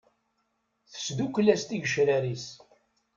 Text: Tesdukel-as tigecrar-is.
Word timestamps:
Tesdukel-as 0.91 1.63
tigecrar-is. 1.63 2.45